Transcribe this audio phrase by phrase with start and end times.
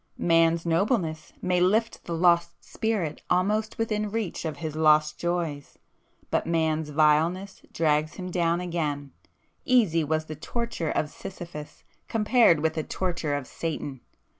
[0.17, 6.89] Man's nobleness may lift the Lost Spirit almost within reach of his lost joys,—but Man's
[6.89, 13.45] vileness drags him down again,—easy was the torture of Sisyphus compared with the torture of
[13.45, 14.01] Satan!